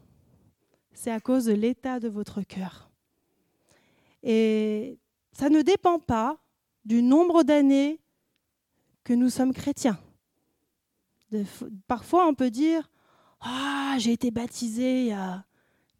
[0.93, 2.91] C'est à cause de l'état de votre cœur.
[4.23, 4.99] Et
[5.33, 6.39] ça ne dépend pas
[6.85, 8.01] du nombre d'années
[9.05, 9.99] que nous sommes chrétiens.
[11.87, 12.91] parfois, on peut dire
[13.41, 15.45] Ah, j'ai été baptisé il y a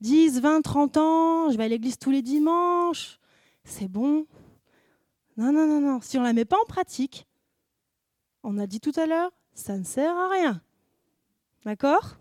[0.01, 3.19] 10, 20, 30 ans, je vais à l'église tous les dimanches,
[3.65, 4.27] c'est bon.
[5.37, 6.01] Non, non, non, non.
[6.01, 7.27] Si on ne la met pas en pratique,
[8.43, 10.61] on a dit tout à l'heure, ça ne sert à rien.
[11.65, 12.17] D'accord?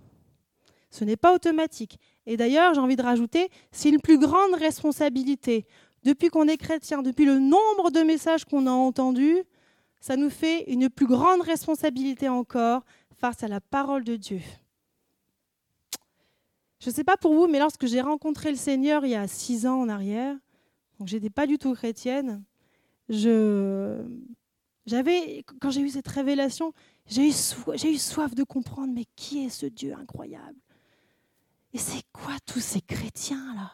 [0.89, 1.99] Ce n'est pas automatique.
[2.25, 5.65] Et d'ailleurs, j'ai envie de rajouter, c'est une plus grande responsabilité.
[6.03, 9.43] Depuis qu'on est chrétien, depuis le nombre de messages qu'on a entendus,
[9.99, 14.41] ça nous fait une plus grande responsabilité encore face à la parole de Dieu.
[16.79, 19.27] Je ne sais pas pour vous, mais lorsque j'ai rencontré le Seigneur il y a
[19.27, 20.35] six ans en arrière,
[20.99, 22.43] donc j'étais pas du tout chrétienne,
[23.09, 24.03] je,
[24.85, 26.73] j'avais, quand j'ai eu cette révélation,
[27.07, 27.33] j'ai eu,
[27.75, 30.59] j'ai eu soif de comprendre, mais qui est ce Dieu incroyable?
[31.73, 33.71] Et c'est quoi tous ces chrétiens là?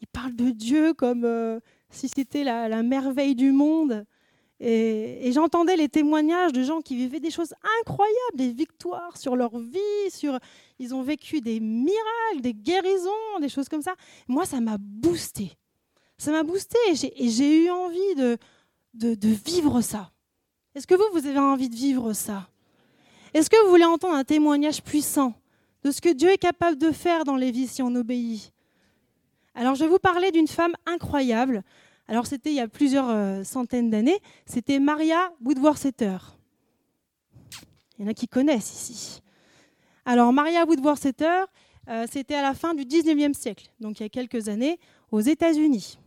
[0.00, 1.58] Ils parlent de Dieu comme euh,
[1.90, 4.04] si c'était la, la merveille du monde.
[4.60, 9.56] Et, j'entendais les témoignages de gens qui vivaient des choses incroyables, des victoires sur leur
[9.58, 10.38] vie, sur,
[10.78, 13.94] ils ont vécu des miracles, des guérisons, des choses comme ça.
[14.26, 15.52] Moi, ça m'a boosté.
[16.16, 18.36] Ça m'a boosté et j'ai eu envie de,
[18.94, 20.10] de, de vivre ça.
[20.74, 22.48] Est-ce que vous, vous avez envie de vivre ça?
[23.34, 25.34] Est-ce que vous voulez entendre un témoignage puissant
[25.84, 28.52] de ce que Dieu est capable de faire dans les vies si on obéit?
[29.54, 31.62] Alors, je vais vous parler d'une femme incroyable
[32.08, 36.16] alors c'était il y a plusieurs euh, centaines d'années, c'était Maria Woodworth-Setter.
[37.98, 39.22] Il y en a qui connaissent ici.
[40.06, 41.44] Alors Maria Woodworth-Setter,
[41.88, 45.20] euh, c'était à la fin du 19e siècle, donc il y a quelques années, aux
[45.20, 45.98] États-Unis.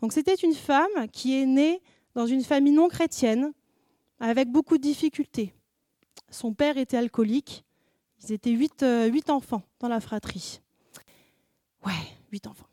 [0.00, 1.82] Donc c'était une femme qui est née
[2.14, 3.52] dans une famille non chrétienne,
[4.18, 5.52] avec beaucoup de difficultés.
[6.30, 7.64] Son père était alcoolique.
[8.22, 10.60] Ils étaient huit, euh, huit enfants dans la fratrie.
[11.84, 11.92] Ouais,
[12.30, 12.69] huit enfants.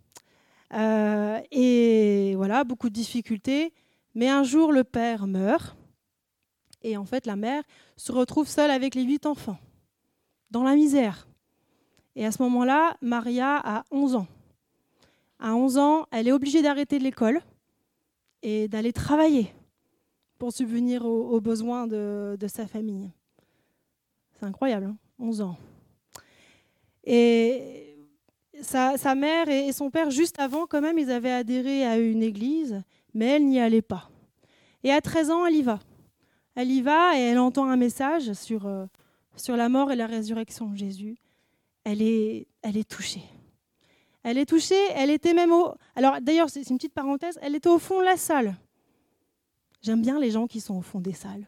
[0.73, 3.73] Euh, et voilà, beaucoup de difficultés.
[4.15, 5.75] Mais un jour, le père meurt.
[6.83, 7.63] Et en fait, la mère
[7.95, 9.59] se retrouve seule avec les huit enfants,
[10.51, 11.27] dans la misère.
[12.15, 14.27] Et à ce moment-là, Maria a 11 ans.
[15.39, 17.41] À 11 ans, elle est obligée d'arrêter l'école
[18.41, 19.53] et d'aller travailler
[20.37, 23.11] pour subvenir aux, besoins de, sa famille.
[24.39, 25.57] C'est incroyable, 11 hein, ans.
[27.03, 27.86] Et
[28.61, 32.81] sa, mère et, son père, juste avant, quand même, ils avaient adhéré à une église,
[33.13, 34.09] mais elle n'y allait pas.
[34.83, 35.79] Et à 13 ans, elle y va.
[36.55, 38.85] Elle y va et elle entend un message sur, euh,
[39.35, 41.17] sur la mort et la résurrection de Jésus.
[41.83, 43.23] Elle est, elle est touchée.
[44.23, 45.73] Elle est touchée, elle était même au...
[45.95, 48.57] Alors d'ailleurs, c'est une petite parenthèse, elle était au fond de la salle.
[49.81, 51.47] J'aime bien les gens qui sont au fond des salles.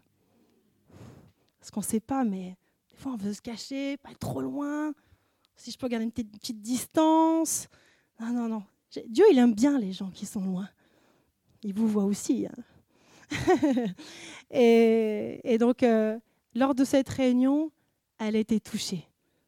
[1.59, 2.55] Parce qu'on ne sait pas, mais
[2.89, 4.93] des fois on veut se cacher, pas trop loin
[5.59, 7.67] si je peux garder une petite, distance.
[8.19, 8.63] Non, non, non.
[9.07, 10.69] Dieu, il aime bien les gens qui sont loin.
[11.63, 12.47] Il vous voit aussi.
[12.47, 13.91] Hein.
[14.51, 16.17] et, donc, euh,
[16.55, 17.71] lors de cette réunion,
[18.17, 19.05] elle était touchée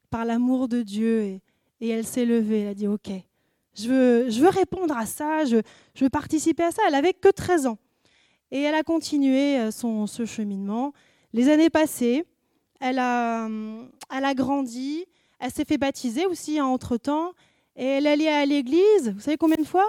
[0.10, 1.41] par l'amour de Dieu et,
[1.88, 2.62] elle s'est levée.
[2.62, 3.10] Elle a dit, OK,
[3.74, 5.62] je veux, je veux répondre à ça, je,
[6.00, 6.82] veux participer à ça.
[6.89, 7.78] Elle avait que 13 ans.
[8.52, 10.91] Et elle a continué euh, son, ce cheminement.
[11.32, 12.26] Les années passées,
[12.82, 13.47] elle a,
[14.13, 15.06] elle a grandi,
[15.42, 17.34] elle s'est fait baptiser aussi entre-temps.
[17.76, 19.88] Et elle allait à l'église, vous savez combien de fois?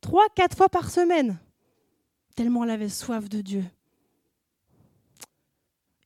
[0.00, 1.38] Trois, quatre fois par semaine.
[2.34, 3.64] Tellement elle avait soif de Dieu.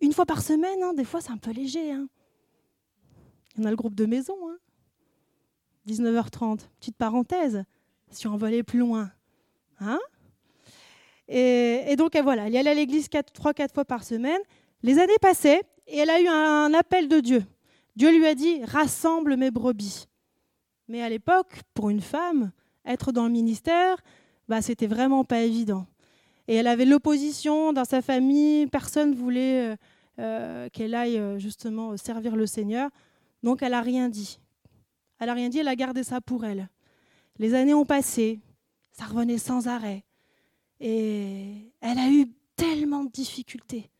[0.00, 1.92] Une fois par semaine, hein, des fois c'est un peu léger.
[1.92, 2.08] Hein.
[3.54, 4.36] Il y en a le groupe de maison.
[5.86, 6.56] 19h30, hein.
[6.80, 7.62] petite parenthèse,
[8.10, 9.12] si on veut aller plus loin.
[9.78, 10.00] Hein
[11.28, 14.40] et, donc voilà, elle allait à l'église trois, quatre fois par semaine.
[14.82, 17.44] Les années passaient et elle a eu un appel de Dieu.
[17.96, 20.06] Dieu lui a dit Rassemble mes brebis.
[20.88, 22.52] Mais à l'époque, pour une femme,
[22.84, 24.02] être dans le ministère,
[24.48, 25.86] bah, c'était vraiment pas évident.
[26.48, 29.76] Et elle avait l'opposition dans sa famille, personne ne voulait euh,
[30.18, 32.90] euh, qu'elle aille euh, justement servir le Seigneur.
[33.42, 34.40] Donc elle n'a rien dit.
[35.18, 36.68] Elle n'a rien dit, elle a gardé ça pour elle.
[37.38, 38.40] Les années ont passé,
[38.90, 40.04] ça revenait sans arrêt.
[40.80, 42.26] Et elle a eu
[42.56, 43.91] tellement de difficultés.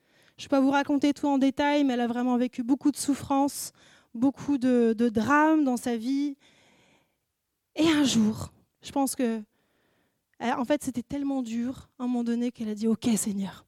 [0.43, 2.91] Je ne vais pas vous raconter tout en détail, mais elle a vraiment vécu beaucoup
[2.91, 3.71] de souffrances,
[4.13, 6.37] beaucoup de, drames dans sa vie.
[7.77, 9.41] Et un jour, je pense que,
[10.41, 13.65] en fait, c'était tellement dur à un moment donné qu'elle a dit Ok, Seigneur,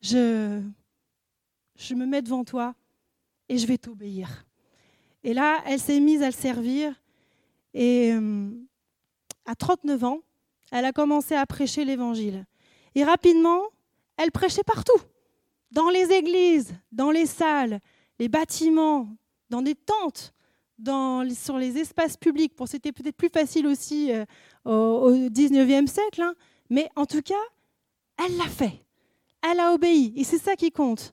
[0.00, 0.60] je,
[1.76, 2.74] je me mets devant toi
[3.48, 4.46] et je vais t'obéir.
[5.22, 6.92] Et là, elle s'est mise à le servir.
[7.72, 8.50] Et euh,
[9.46, 10.22] à 39 ans,
[10.72, 12.46] elle a commencé à prêcher l'évangile.
[12.96, 13.62] Et rapidement,
[14.16, 15.00] elle prêchait partout,
[15.70, 17.80] dans les églises, dans les salles,
[18.18, 19.08] les bâtiments,
[19.50, 20.32] dans des tentes,
[20.78, 22.54] dans, sur les espaces publics.
[22.54, 24.24] Pour c'était peut-être plus facile aussi euh,
[24.64, 26.34] au, 19e siècle, hein.
[26.70, 27.34] mais en tout cas,
[28.24, 28.84] elle l'a fait.
[29.42, 31.12] Elle a obéi, et c'est ça qui compte.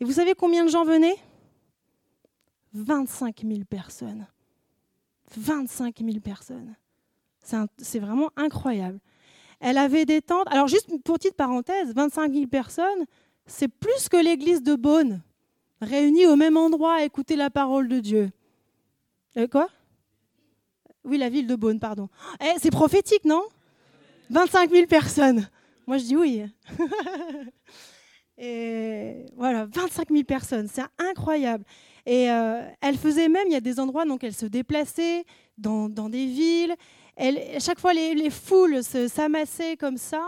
[0.00, 1.16] Et vous savez combien de gens venaient?
[2.74, 4.26] 25 000 personnes.
[5.36, 6.74] 25 000 personnes.
[7.78, 8.98] C'est vraiment incroyable.
[9.60, 10.48] Elle avait des tentes.
[10.50, 13.06] Alors, juste une petite parenthèse 25 000 personnes,
[13.46, 15.22] c'est plus que l'église de Beaune,
[15.80, 18.30] réunie au même endroit à écouter la parole de Dieu.
[19.36, 19.68] Euh, quoi?
[21.04, 22.08] Oui, la ville de Beaune, pardon.
[22.40, 23.42] Eh, c'est prophétique, non?
[24.30, 25.48] 25 000 personnes.
[25.86, 26.44] Moi, je dis oui.
[28.38, 31.64] Et voilà, 25 000 personnes, c'est incroyable.
[32.06, 35.24] Et euh, elle faisait même, il y a des endroits, donc elle se déplaçait
[35.56, 36.74] dans, des villes.
[37.60, 40.24] Chaque fois, les, les foules s'amassaient comme ça.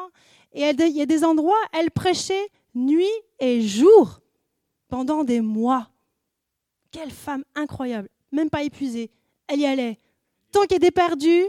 [0.53, 3.05] Et il y a des endroits, elle prêchait nuit
[3.41, 4.21] et jour
[4.89, 5.91] pendant des mois.
[6.93, 9.11] Quelle femme incroyable, même pas épuisée.
[9.49, 9.99] Elle y allait.
[10.53, 11.45] Tant qu'elle était perdue,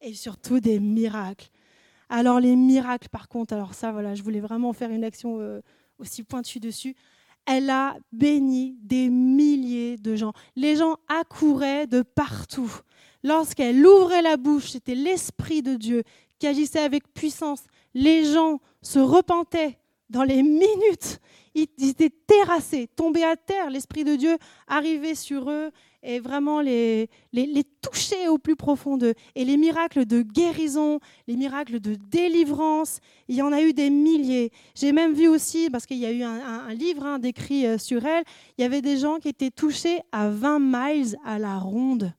[0.00, 1.50] et surtout des miracles.
[2.08, 5.60] Alors les miracles, par contre, alors ça, voilà, je voulais vraiment faire une action euh,
[5.98, 6.96] aussi pointue dessus
[7.48, 10.34] elle a béni des milliers de gens.
[10.54, 12.70] Les gens accouraient de partout.
[13.24, 16.02] Lorsqu'elle ouvrait la bouche, c'était l'Esprit de Dieu
[16.38, 17.64] qui agissait avec puissance.
[17.94, 19.78] Les gens se repentaient
[20.10, 21.20] dans les minutes.
[21.54, 23.70] Ils étaient terrassés, tombés à terre.
[23.70, 24.36] L'Esprit de Dieu
[24.68, 25.70] arrivait sur eux
[26.02, 29.14] et vraiment les, les, toucher au plus profond d'eux.
[29.34, 33.90] Et les miracles de guérison, les miracles de délivrance, il y en a eu des
[33.90, 34.52] milliers.
[34.74, 38.04] J'ai même vu aussi, parce qu'il y a eu un, livre hein, décrit euh, sur
[38.06, 38.24] elle,
[38.56, 42.12] il y avait des gens qui étaient touchés à 20 miles à la ronde.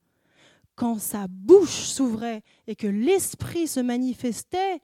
[0.76, 4.82] Quand sa bouche s'ouvrait et que l'esprit se manifestait,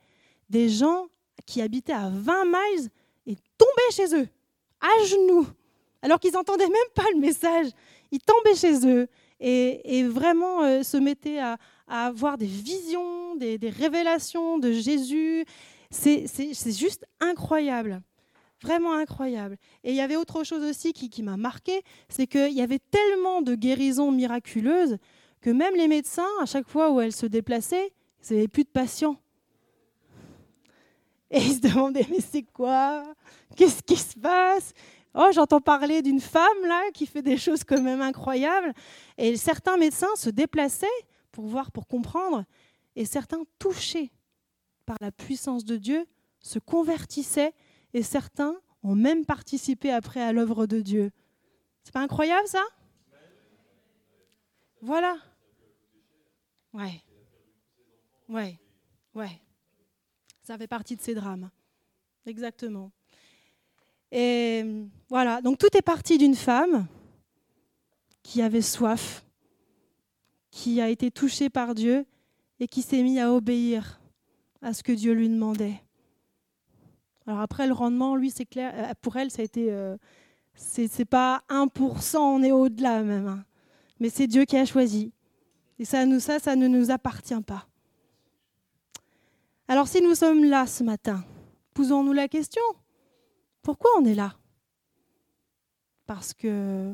[0.49, 1.07] des gens
[1.45, 2.89] qui habitaient à 20 miles
[3.27, 4.27] et tombaient chez eux,
[4.81, 5.47] à genoux,
[6.01, 7.67] alors qu'ils n'entendaient même pas le message
[8.11, 9.07] ils tombaient chez eux
[9.39, 11.57] et, vraiment euh, se mettaient à,
[11.87, 15.45] avoir des visions, des, révélations de Jésus.
[15.91, 16.25] C'est
[16.71, 18.01] juste incroyable,
[18.61, 19.57] vraiment incroyable.
[19.83, 23.41] Et il y avait autre chose aussi qui, m'a marqué, c'est qu'il y avait tellement
[23.41, 24.97] de guérisons miraculeuses
[25.41, 27.91] que même les médecins, à chaque fois où elles se déplaçaient,
[28.27, 29.17] ils n'avaient plus de patients.
[31.31, 33.03] Et ils se demandaient, mais c'est quoi?
[33.55, 34.73] Qu'est-ce qui se passe?
[35.13, 38.73] Oh, j'entends parler d'une femme là qui fait des choses quand même incroyables.
[39.17, 40.87] Et certains médecins se déplaçaient
[41.31, 42.43] pour voir, pour comprendre.
[42.95, 44.11] Et certains, touchés
[44.85, 46.05] par la puissance de Dieu,
[46.39, 47.53] se convertissaient.
[47.93, 51.11] Et certains ont même participé après à l'œuvre de Dieu.
[51.83, 52.63] C'est pas incroyable ça?
[54.81, 55.17] Voilà.
[56.73, 57.01] Ouais.
[58.29, 58.59] Ouais.
[59.15, 59.41] Ouais.
[60.45, 61.49] Ça fait partie de ces drames.
[62.27, 62.91] Exactement.
[64.11, 64.63] Et
[65.09, 66.85] voilà, donc tout est parti d'une femme
[68.21, 69.25] qui avait soif,
[70.51, 72.05] qui a été touchée par Dieu
[72.59, 73.99] et qui s'est mise à obéir
[74.61, 75.81] à ce que Dieu lui demandait.
[77.25, 79.71] Alors après, le rendement, lui, c'est clair, euh, pour elle, ça a été...
[79.71, 79.97] Euh,
[80.53, 83.27] c'est pas 1%, on est au-delà même.
[83.27, 83.45] Hein.
[83.99, 85.11] Mais c'est Dieu qui a choisi.
[85.79, 87.67] Et ça, ça, ça ne nous appartient pas.
[89.67, 91.25] Alors si nous sommes là ce matin,
[91.73, 92.61] posons-nous la question,
[93.63, 94.35] pourquoi on est là?
[96.05, 96.93] Parce que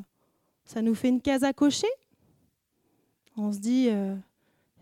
[0.64, 1.90] ça nous fait une case à cocher
[3.36, 4.16] On se dit, euh,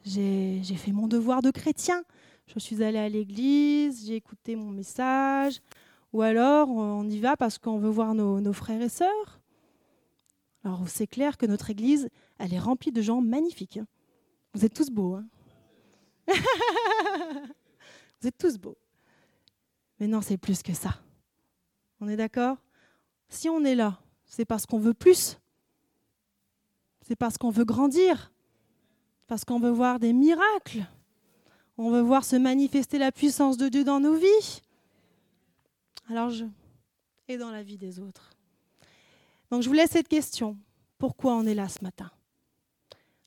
[0.05, 2.03] j'ai fait mon devoir de chrétien,
[2.45, 5.59] je suis allé à l'église, j'ai écouté mon message,
[6.13, 9.41] ou alors on y va parce qu'on veut voir nos, frères et sœurs.
[10.63, 13.79] Alors c'est clair que notre église, elle est remplie de gens magnifiques.
[14.53, 15.15] Vous êtes tous beaux.
[15.15, 15.25] Hein?
[18.21, 18.77] Vous êtes tous beaux.
[19.99, 20.99] Mais non, c'est plus que ça.
[21.99, 22.57] On est d'accord?
[23.27, 25.37] Si on est là, c'est parce qu'on veut plus?
[27.01, 28.31] C'est parce qu'on veut grandir?
[29.27, 30.85] Parce qu'on veut voir des miracles?
[31.77, 34.61] On veut voir se manifester la puissance de Dieu dans nos vies?
[36.09, 36.45] Alors je
[37.27, 38.31] et dans la vie des autres.
[39.51, 40.57] Donc je vous laisse cette question.
[40.97, 42.11] Pourquoi on est là ce matin?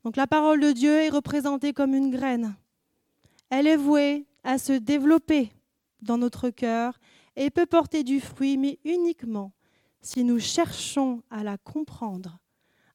[0.05, 2.57] Donc la parole de Dieu est représentée comme une graine.
[3.49, 5.53] Elle est vouée à se développer
[6.01, 6.99] dans notre cœur
[7.37, 9.53] et peut porter du fruit, mais uniquement
[10.01, 12.39] si nous cherchons à la comprendre,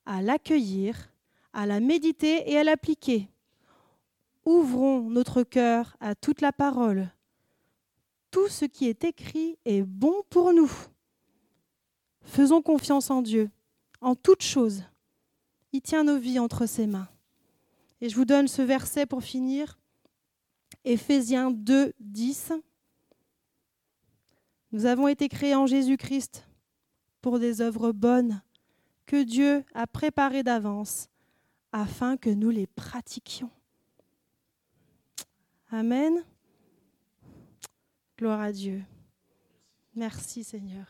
[0.05, 1.11] à l'accueillir,
[1.53, 3.29] à la méditer et à l'appliquer.
[4.45, 7.09] Ouvrons notre cœur à toute la parole.
[8.29, 10.71] Tout ce qui est écrit est bon pour nous.
[12.21, 13.49] Faisons confiance en Dieu,
[14.01, 14.83] en toutes choses.
[15.71, 17.07] Il tient nos vies entre ses mains.
[18.01, 19.79] Et je vous donne ce verset pour finir.
[20.89, 22.53] Éphésiens 2, 10.
[24.71, 26.47] Nous avons été créés en Jésus-Christ
[27.21, 28.41] pour des œuvres bonnes
[29.05, 31.09] que Dieu a préparées d'avance
[31.73, 33.49] afin que nous les pratiquions.
[35.71, 36.23] Amen.
[38.17, 38.81] Gloire à Dieu.
[39.93, 40.88] Merci Seigneur.